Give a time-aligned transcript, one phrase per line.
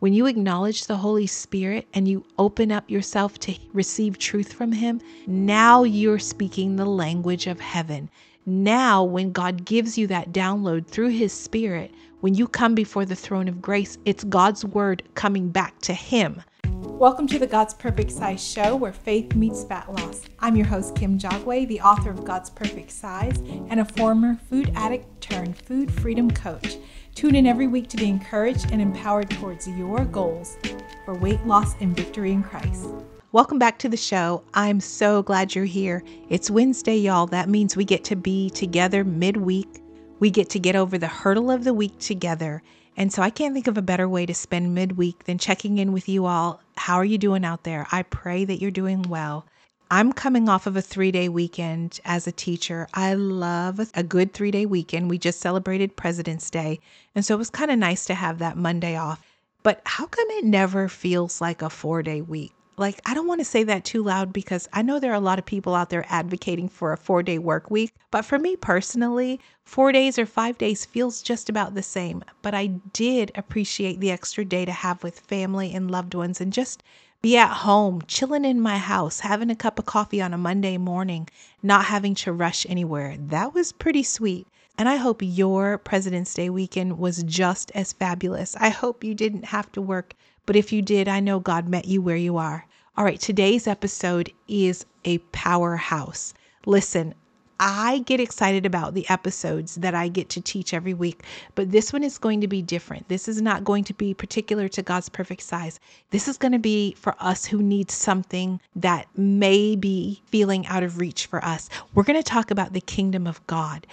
[0.00, 4.70] when you acknowledge the Holy Spirit and you open up yourself to receive truth from
[4.70, 8.08] Him, now you're speaking the language of heaven.
[8.46, 11.90] Now, when God gives you that download through His Spirit,
[12.20, 16.42] when you come before the throne of grace, it's God's word coming back to Him.
[16.64, 20.22] Welcome to the God's Perfect Size Show, where faith meets fat loss.
[20.38, 23.38] I'm your host, Kim Jagwe, the author of God's Perfect Size
[23.68, 26.76] and a former food addict turned food freedom coach.
[27.18, 30.56] Tune in every week to be encouraged and empowered towards your goals
[31.04, 32.86] for weight loss and victory in Christ.
[33.32, 34.44] Welcome back to the show.
[34.54, 36.04] I'm so glad you're here.
[36.28, 37.26] It's Wednesday, y'all.
[37.26, 39.82] That means we get to be together midweek.
[40.20, 42.62] We get to get over the hurdle of the week together.
[42.96, 45.90] And so I can't think of a better way to spend midweek than checking in
[45.90, 46.60] with you all.
[46.76, 47.88] How are you doing out there?
[47.90, 49.44] I pray that you're doing well.
[49.90, 52.88] I'm coming off of a three day weekend as a teacher.
[52.92, 55.08] I love a good three day weekend.
[55.08, 56.80] We just celebrated President's Day.
[57.14, 59.22] And so it was kind of nice to have that Monday off.
[59.62, 62.52] But how come it never feels like a four day week?
[62.78, 65.20] like I don't want to say that too loud because I know there are a
[65.20, 69.40] lot of people out there advocating for a 4-day work week, but for me personally,
[69.64, 74.12] 4 days or 5 days feels just about the same, but I did appreciate the
[74.12, 76.84] extra day to have with family and loved ones and just
[77.20, 80.78] be at home, chilling in my house, having a cup of coffee on a Monday
[80.78, 81.28] morning,
[81.62, 83.16] not having to rush anywhere.
[83.18, 84.46] That was pretty sweet.
[84.78, 88.54] And I hope your President's Day weekend was just as fabulous.
[88.60, 90.14] I hope you didn't have to work,
[90.46, 92.64] but if you did, I know God met you where you are.
[92.96, 96.34] All right, today's episode is a powerhouse.
[96.66, 97.14] Listen,
[97.60, 101.24] I get excited about the episodes that I get to teach every week,
[101.56, 103.08] but this one is going to be different.
[103.08, 105.80] This is not going to be particular to God's perfect size.
[106.10, 110.84] This is going to be for us who need something that may be feeling out
[110.84, 111.68] of reach for us.
[111.94, 113.86] We're going to talk about the kingdom of God.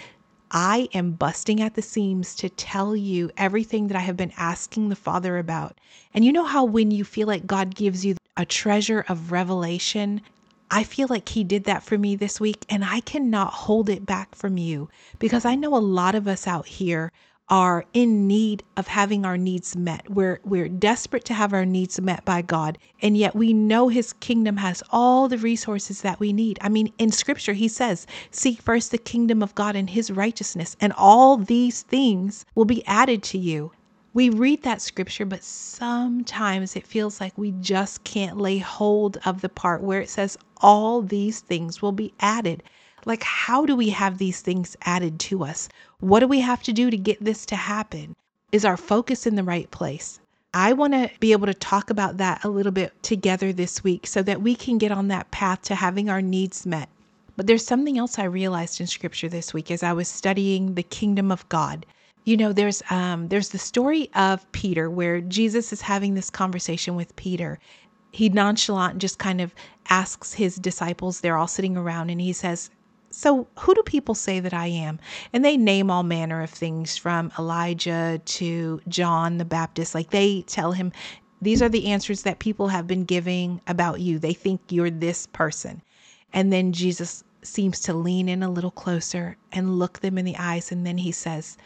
[0.51, 4.89] I am busting at the seams to tell you everything that I have been asking
[4.89, 5.79] the Father about.
[6.13, 10.21] And you know how when you feel like God gives you a treasure of revelation.
[10.71, 14.05] I feel like he did that for me this week, and I cannot hold it
[14.05, 17.11] back from you because I know a lot of us out here
[17.47, 20.09] are in need of having our needs met.
[20.09, 24.13] We're we're desperate to have our needs met by God, and yet we know his
[24.13, 26.57] kingdom has all the resources that we need.
[26.61, 30.75] I mean, in scripture he says, "Seek first the kingdom of God and his righteousness,
[30.81, 33.71] and all these things will be added to you."
[34.15, 39.41] We read that scripture, but sometimes it feels like we just can't lay hold of
[39.41, 42.63] the part where it says, All these things will be added.
[43.03, 45.67] Like, how do we have these things added to us?
[45.99, 48.15] What do we have to do to get this to happen?
[48.53, 50.21] Is our focus in the right place?
[50.53, 54.07] I want to be able to talk about that a little bit together this week
[54.07, 56.87] so that we can get on that path to having our needs met.
[57.35, 60.83] But there's something else I realized in scripture this week as I was studying the
[60.83, 61.85] kingdom of God
[62.25, 66.95] you know there's um there's the story of peter where jesus is having this conversation
[66.95, 67.57] with peter.
[68.11, 69.53] He nonchalant just kind of
[69.89, 72.69] asks his disciples they're all sitting around and he says
[73.11, 74.99] so who do people say that i am?
[75.31, 79.93] And they name all manner of things from elijah to john the baptist.
[79.93, 80.91] Like they tell him
[81.41, 84.17] these are the answers that people have been giving about you.
[84.17, 85.81] They think you're this person.
[86.33, 90.37] And then jesus seems to lean in a little closer and look them in the
[90.37, 91.57] eyes and then he says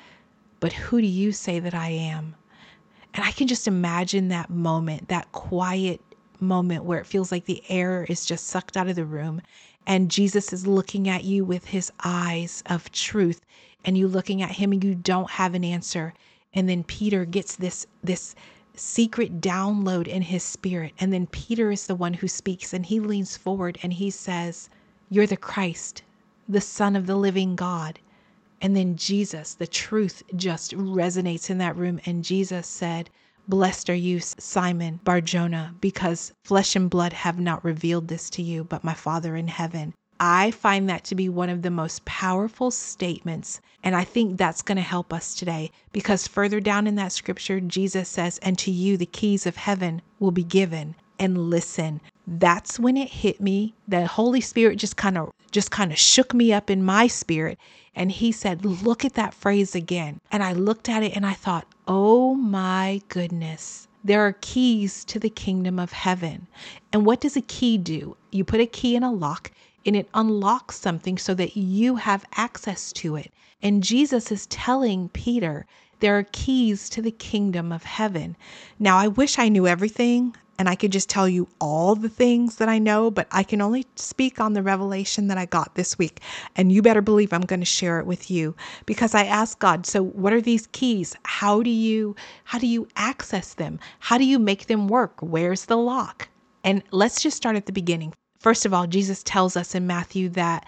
[0.59, 2.35] but who do you say that I am?
[3.13, 6.01] And I can just imagine that moment, that quiet
[6.39, 9.41] moment where it feels like the air is just sucked out of the room
[9.87, 13.41] and Jesus is looking at you with his eyes of truth
[13.83, 16.13] and you looking at him and you don't have an answer.
[16.53, 18.35] And then Peter gets this this
[18.75, 20.93] secret download in his spirit.
[20.99, 24.69] And then Peter is the one who speaks and he leans forward and he says
[25.09, 26.03] you're the Christ
[26.47, 27.99] the son of the living God
[28.61, 31.99] and then Jesus, the truth just resonates in that room.
[32.05, 33.09] And Jesus said,
[33.47, 38.63] Blessed are you, Simon Barjona, because flesh and blood have not revealed this to you,
[38.63, 39.93] but my Father in heaven.
[40.19, 43.61] I find that to be one of the most powerful statements.
[43.81, 47.61] And I think that's going to help us today because further down in that scripture,
[47.61, 50.95] Jesus says, And to you the keys of heaven will be given.
[51.19, 53.73] And listen, that's when it hit me.
[53.87, 57.57] The Holy Spirit just kind of just kind of shook me up in my spirit
[57.93, 60.21] and he said, Look at that phrase again.
[60.31, 63.87] And I looked at it and I thought, Oh my goodness.
[64.03, 66.47] There are keys to the kingdom of heaven.
[66.93, 68.15] And what does a key do?
[68.31, 69.51] You put a key in a lock
[69.85, 73.33] and it unlocks something so that you have access to it.
[73.61, 75.65] And Jesus is telling Peter,
[75.99, 78.37] there are keys to the kingdom of heaven.
[78.79, 82.57] Now, I wish I knew everything and I could just tell you all the things
[82.57, 85.97] that I know, but I can only speak on the revelation that I got this
[85.97, 86.19] week.
[86.57, 88.53] And you better believe I'm going to share it with you
[88.85, 91.15] because I asked God, so what are these keys?
[91.23, 92.13] How do you
[92.43, 93.79] how do you access them?
[93.99, 95.13] How do you make them work?
[95.21, 96.27] Where's the lock?
[96.65, 98.13] And let's just start at the beginning.
[98.39, 100.67] First of all, Jesus tells us in Matthew that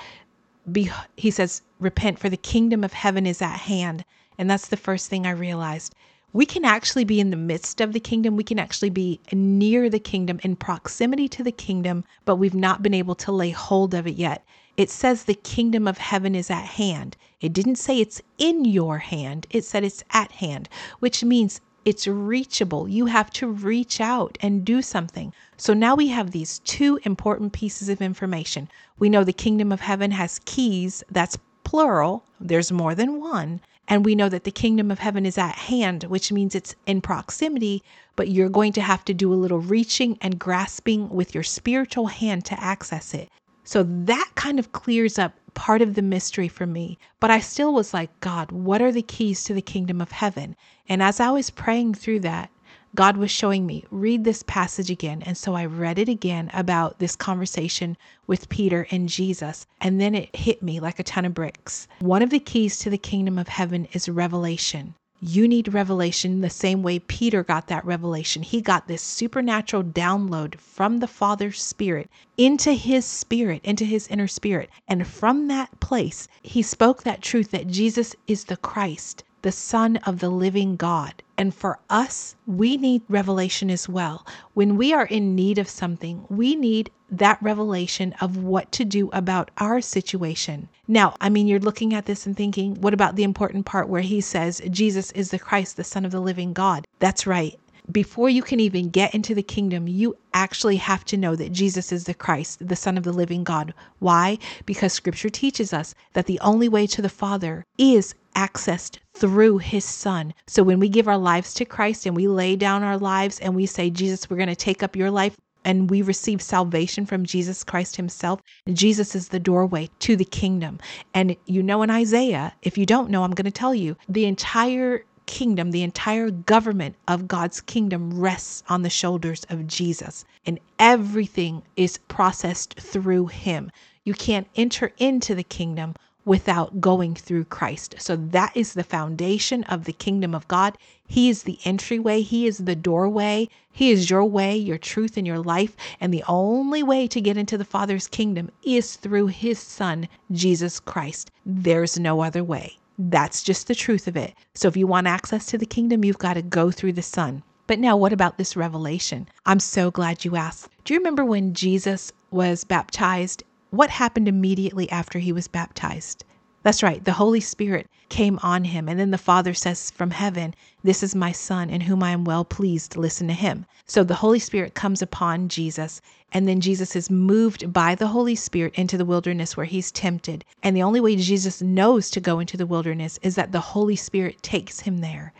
[0.71, 4.05] be, he says, repent for the kingdom of heaven is at hand.
[4.37, 5.93] And that's the first thing I realized
[6.33, 8.35] we can actually be in the midst of the kingdom.
[8.35, 12.81] We can actually be near the kingdom, in proximity to the kingdom, but we've not
[12.81, 14.45] been able to lay hold of it yet.
[14.77, 17.17] It says the kingdom of heaven is at hand.
[17.41, 20.69] It didn't say it's in your hand, it said it's at hand,
[20.99, 22.87] which means it's reachable.
[22.87, 25.33] You have to reach out and do something.
[25.57, 28.69] So now we have these two important pieces of information.
[28.99, 33.61] We know the kingdom of heaven has keys, that's plural, there's more than one.
[33.91, 37.01] And we know that the kingdom of heaven is at hand, which means it's in
[37.01, 37.83] proximity,
[38.15, 42.07] but you're going to have to do a little reaching and grasping with your spiritual
[42.07, 43.27] hand to access it.
[43.65, 46.99] So that kind of clears up part of the mystery for me.
[47.19, 50.55] But I still was like, God, what are the keys to the kingdom of heaven?
[50.87, 52.49] And as I was praying through that,
[52.93, 55.23] God was showing me, read this passage again.
[55.25, 57.95] And so I read it again about this conversation
[58.27, 59.65] with Peter and Jesus.
[59.79, 61.87] And then it hit me like a ton of bricks.
[61.99, 64.95] One of the keys to the kingdom of heaven is revelation.
[65.23, 68.41] You need revelation the same way Peter got that revelation.
[68.41, 74.27] He got this supernatural download from the Father's Spirit into his spirit, into his inner
[74.27, 74.71] spirit.
[74.87, 79.97] And from that place, he spoke that truth that Jesus is the Christ, the Son
[79.97, 81.23] of the living God.
[81.37, 84.25] And for us, we need revelation as well.
[84.53, 89.09] When we are in need of something, we need that revelation of what to do
[89.11, 90.69] about our situation.
[90.87, 94.01] Now, I mean, you're looking at this and thinking, what about the important part where
[94.01, 96.85] he says, Jesus is the Christ, the Son of the living God?
[96.99, 97.59] That's right
[97.91, 101.91] before you can even get into the kingdom, you actually have to know that Jesus
[101.91, 103.73] is the Christ, the Son of the living God.
[103.99, 104.37] Why?
[104.65, 109.83] Because scripture teaches us that the only way to the Father is accessed through his
[109.83, 110.33] son.
[110.47, 113.55] So when we give our lives to Christ and we lay down our lives and
[113.55, 117.25] we say, Jesus, we're going to take up your life, and we receive salvation from
[117.25, 118.41] Jesus Christ Himself.
[118.73, 120.79] Jesus is the doorway to the kingdom.
[121.13, 124.25] And you know, in Isaiah, if you don't know, I'm going to tell you the
[124.25, 130.59] entire kingdom, the entire government of God's kingdom rests on the shoulders of Jesus, and
[130.79, 133.71] everything is processed through him.
[134.03, 135.95] You can't enter into the kingdom
[136.25, 137.95] without going through Christ.
[137.97, 140.77] So that is the foundation of the kingdom of God.
[141.07, 143.49] He is the entryway, He is the doorway.
[143.71, 145.75] He is your way, your truth, and your life.
[145.99, 150.79] And the only way to get into the Father's kingdom is through His Son, Jesus
[150.79, 151.31] Christ.
[151.45, 152.77] There's no other way.
[153.09, 154.35] That's just the truth of it.
[154.53, 157.41] So if you want access to the kingdom, you've got to go through the Son.
[157.65, 159.27] But now, what about this revelation?
[159.45, 160.69] I'm so glad you asked.
[160.85, 163.43] Do you remember when Jesus was baptized?
[163.71, 166.25] What happened immediately after he was baptized?
[166.63, 168.87] That's right, the Holy Spirit came on him.
[168.87, 170.53] And then the Father says from heaven,
[170.83, 172.95] This is my Son in whom I am well pleased.
[172.95, 173.65] Listen to him.
[173.87, 176.01] So the Holy Spirit comes upon Jesus.
[176.31, 180.45] And then Jesus is moved by the Holy Spirit into the wilderness where he's tempted.
[180.61, 183.95] And the only way Jesus knows to go into the wilderness is that the Holy
[183.95, 185.33] Spirit takes him there.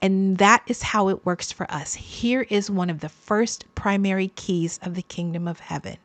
[0.00, 1.94] And that is how it works for us.
[1.94, 5.96] Here is one of the first primary keys of the kingdom of heaven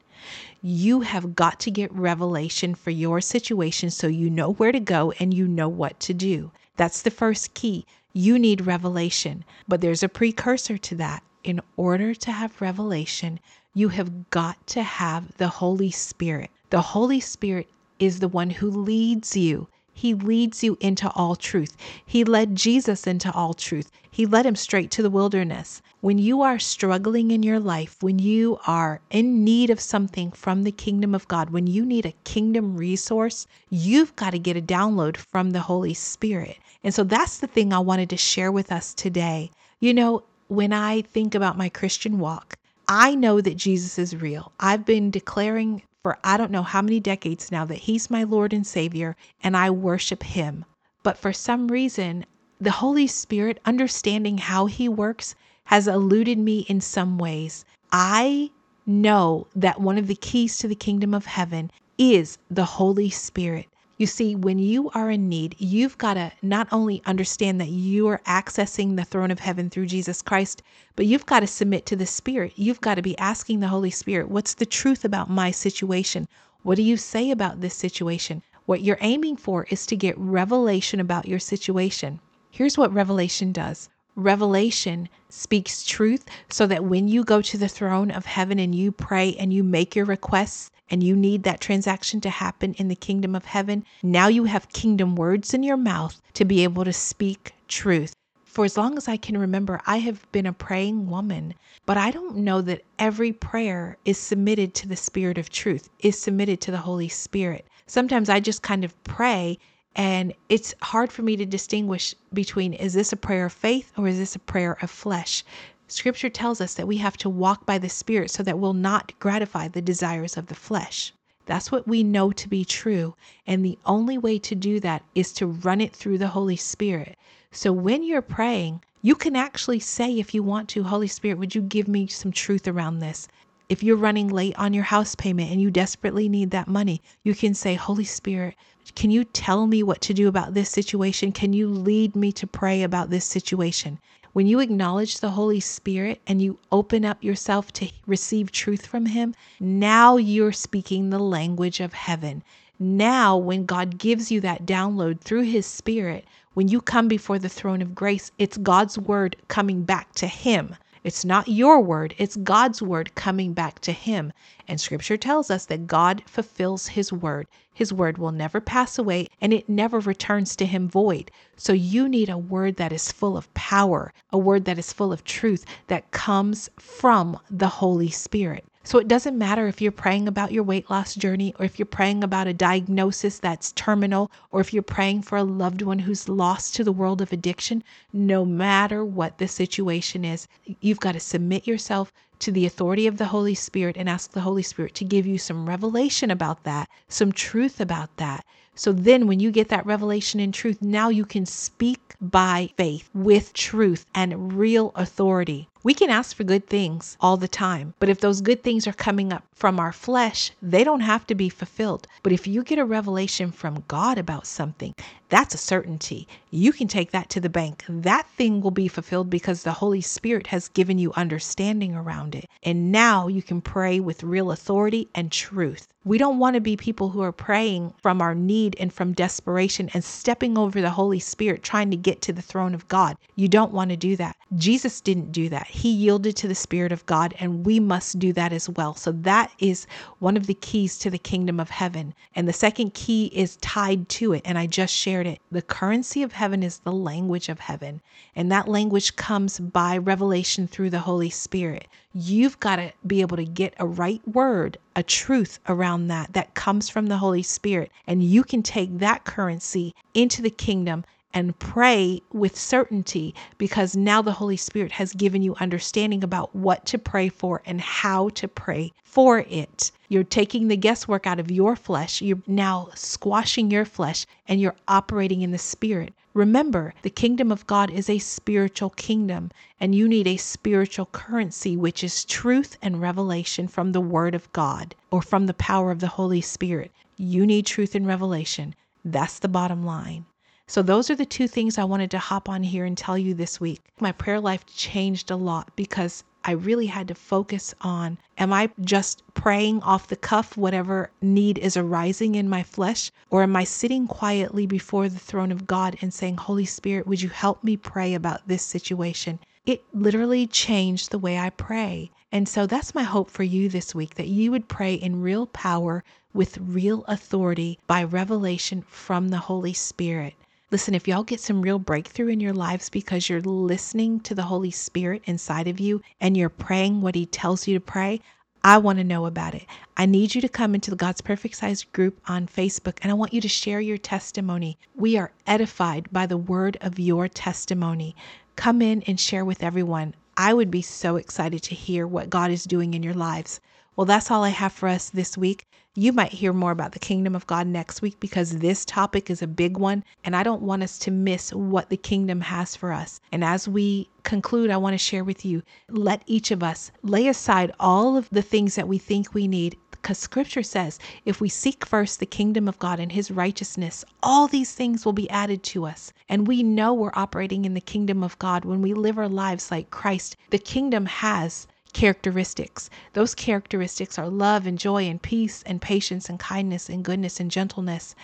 [0.68, 5.12] you have got to get revelation for your situation so you know where to go
[5.20, 6.52] and you know what to do.
[6.76, 7.86] That's the first key.
[8.14, 11.22] You need revelation, but there's a precursor to that.
[11.44, 13.40] In order to have revelation,
[13.76, 16.50] you have got to have the Holy Spirit.
[16.72, 17.70] The Holy Spirit
[18.00, 19.68] is the one who leads you.
[19.98, 21.78] He leads you into all truth.
[22.06, 23.90] He led Jesus into all truth.
[24.12, 25.82] He led him straight to the wilderness.
[26.02, 30.64] When you are struggling in your life, when you are in need of something from
[30.64, 34.62] the kingdom of God, when you need a kingdom resource, you've got to get a
[34.62, 36.58] download from the Holy Spirit.
[36.84, 39.50] And so that's the thing I wanted to share with us today.
[39.80, 42.58] You know, when I think about my Christian walk,
[42.90, 44.52] I know that Jesus is real.
[44.60, 48.54] I've been declaring for I don't know how many decades now that He's my Lord
[48.54, 50.64] and Savior, and I worship Him.
[51.02, 52.28] But for some reason,
[52.62, 55.34] the Holy Spirit, understanding how He works,
[55.64, 57.66] has eluded me in some ways.
[57.92, 58.52] I
[58.86, 63.66] know that one of the keys to the kingdom of heaven is the Holy Spirit.
[63.98, 68.10] You see, when you are in need, you've got to not only understand that you
[68.10, 70.62] are accessing the throne of heaven through Jesus Christ,
[70.98, 72.52] but you've got to submit to the Spirit.
[72.58, 76.28] You've got to be asking the Holy Spirit, what's the truth about my situation?
[76.64, 78.42] What do you say about this situation?
[78.66, 82.20] What you're aiming for is to get revelation about your situation.
[82.52, 83.88] Here's what revelation does
[84.18, 88.92] Revelation speaks truth so that when you go to the throne of heaven and you
[88.92, 92.96] pray and you make your requests and you need that transaction to happen in the
[92.96, 96.94] kingdom of heaven, now you have kingdom words in your mouth to be able to
[96.94, 98.14] speak truth.
[98.44, 102.12] For as long as I can remember, I have been a praying woman, but I
[102.12, 106.72] don't know that every prayer is submitted to the Spirit of truth, is submitted to
[106.72, 107.66] the Holy Spirit.
[107.86, 109.58] Sometimes I just kind of pray
[109.96, 114.08] and it's hard for me to distinguish between is this a prayer of faith or
[114.08, 115.44] is this a prayer of flesh?
[115.88, 119.18] Scripture tells us that we have to walk by the Spirit so that we'll not
[119.20, 121.14] gratify the desires of the flesh.
[121.46, 123.16] That's what we know to be true.
[123.46, 127.18] And the only way to do that is to run it through the Holy Spirit.
[127.52, 131.54] So when you're praying, you can actually say, if you want to, Holy Spirit, would
[131.54, 133.28] you give me some truth around this?
[133.70, 137.36] If you're running late on your house payment and you desperately need that money, you
[137.36, 138.56] can say, Holy Spirit,
[138.96, 141.32] can you tell me what to do about this situation?
[141.32, 144.00] Can you lead me to pray about this situation?
[144.36, 149.06] When you acknowledge the Holy Spirit and you open up yourself to receive truth from
[149.06, 152.44] Him, now you're speaking the language of heaven.
[152.78, 157.48] Now, when God gives you that download through His Spirit, when you come before the
[157.48, 160.76] throne of grace, it's God's word coming back to Him.
[161.06, 164.34] It's not your word, it's God's word coming back to Him.
[164.68, 167.46] And scripture tells us that God fulfills His word.
[167.72, 171.30] His word will never pass away and it never returns to Him void.
[171.58, 175.14] So you need a word that is full of power, a word that is full
[175.14, 178.66] of truth that comes from the Holy Spirit.
[178.86, 181.88] So it doesn't matter if you're praying about your weight loss journey or if you're
[181.88, 186.30] praying about a diagnosis that's terminal or if you're praying for a loved one who's
[186.30, 190.48] lost to the world of addiction, no matter what the situation is,
[190.82, 194.42] you've got to submit yourself to the authority of the Holy Spirit and ask the
[194.42, 198.46] Holy Spirit to give you some revelation about that, some truth about that.
[198.76, 203.10] So then, when you get that revelation and truth, now you can speak by faith
[203.14, 205.70] with truth and real authority.
[205.84, 208.94] We can ask for good things all the time, but if those good things are
[208.94, 212.08] coming up from our flesh, they don't have to be fulfilled.
[212.24, 214.96] But if you get a revelation from God about something,
[215.30, 216.28] that's a certainty.
[216.50, 217.86] You can take that to the bank.
[217.88, 222.46] That thing will be fulfilled because the Holy Spirit has given you understanding around it.
[222.64, 225.88] And now you can pray with real authority and truth.
[226.06, 229.90] We don't want to be people who are praying from our need and from desperation
[229.96, 233.18] and stepping over the Holy Spirit trying to get to the throne of God.
[233.36, 234.36] You don't want to do that.
[234.56, 235.66] Jesus didn't do that.
[235.66, 238.94] He yielded to the Spirit of God, and we must do that as well.
[238.94, 239.88] So, that is
[240.20, 242.14] one of the keys to the kingdom of heaven.
[242.36, 245.42] And the second key is tied to it, and I just shared it.
[245.52, 248.00] The currency of heaven is the language of heaven,
[248.36, 251.88] and that language comes by revelation through the Holy Spirit.
[252.14, 255.60] You've got to be able to get a right word, a truth
[255.96, 260.42] around that that comes from the Holy Spirit, and you can take that currency into
[260.42, 266.24] the kingdom and pray with certainty because now the Holy Spirit has given you understanding
[266.24, 269.92] about what to pray for and how to pray for it.
[270.08, 272.22] You're taking the guesswork out of your flesh.
[272.22, 276.14] You're now squashing your flesh and you're operating in the Spirit.
[276.34, 281.78] Remember, the kingdom of God is a spiritual kingdom, and you need a spiritual currency,
[281.78, 286.00] which is truth and revelation from the Word of God or from the power of
[286.00, 286.92] the Holy Spirit.
[287.18, 288.76] You need truth and revelation.
[289.04, 290.26] That's the bottom line.
[290.68, 293.36] So, those are the two things I wanted to hop on here and tell you
[293.36, 293.82] this week.
[294.00, 298.72] My prayer life changed a lot because I really had to focus on am I
[298.82, 303.64] just praying off the cuff, whatever need is arising in my flesh, or am I
[303.64, 307.78] sitting quietly before the throne of God and saying, Holy Spirit, would you help me
[307.78, 309.38] pray about this situation?
[309.68, 312.10] It literally changed the way I pray.
[312.32, 315.46] And so that's my hope for you this week that you would pray in real
[315.46, 316.04] power
[316.34, 320.34] with real authority by revelation from the Holy Spirit.
[320.72, 324.42] Listen, if y'all get some real breakthrough in your lives because you're listening to the
[324.42, 328.20] Holy Spirit inside of you and you're praying what He tells you to pray,
[328.64, 329.68] I want to know about it.
[329.96, 333.14] I need you to come into the God's Perfect Size group on Facebook and I
[333.14, 334.80] want you to share your testimony.
[334.96, 338.16] We are edified by the word of your testimony.
[338.56, 340.16] Come in and share with everyone.
[340.36, 343.60] I would be so excited to hear what God is doing in your lives.
[343.96, 345.66] Well, that's all I have for us this week.
[345.96, 349.42] You might hear more about the kingdom of God next week because this topic is
[349.42, 352.92] a big one, and I don't want us to miss what the kingdom has for
[352.92, 353.22] us.
[353.32, 357.30] And as we conclude, I want to share with you let each of us lay
[357.30, 359.78] aside all of the things that we think we need.
[359.92, 364.50] Because scripture says, if we seek first the kingdom of God and his righteousness, all
[364.50, 366.12] these things will be added to us.
[366.28, 369.72] And we know we're operating in the kingdom of God when we live our lives
[369.72, 370.36] like Christ.
[370.50, 372.90] The kingdom has characteristics.
[373.14, 377.50] Those characteristics are love and joy and peace and patience and kindness and goodness and
[377.50, 378.16] gentleness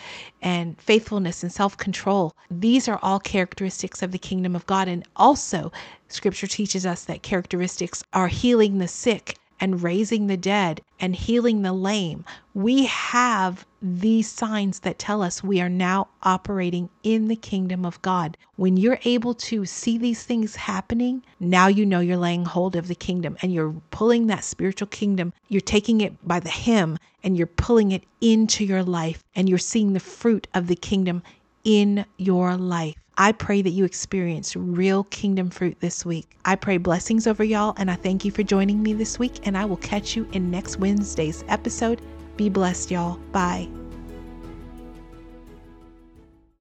[0.41, 2.35] and faithfulness and self control.
[2.51, 4.89] These are all characteristics of the kingdom of God.
[4.89, 5.71] And also,
[6.09, 11.61] scripture teaches us that characteristics are healing the sick and raising the dead and healing
[11.61, 12.25] the lame.
[12.55, 18.01] We have these signs that tell us we are now operating in the kingdom of
[18.01, 18.37] God.
[18.55, 22.87] When you're able to see these things happening, now you know you're laying hold of
[22.87, 25.31] the kingdom and you're pulling that spiritual kingdom.
[25.47, 29.57] You're taking it by the hem and you're pulling it into your life and you're
[29.59, 31.21] seeing the fruit of the kingdom
[31.63, 32.95] in your life.
[33.21, 36.35] I pray that you experience real kingdom fruit this week.
[36.43, 39.55] I pray blessings over y'all, and I thank you for joining me this week, and
[39.55, 42.01] I will catch you in next Wednesday's episode.
[42.35, 43.19] Be blessed, y'all.
[43.31, 43.69] Bye.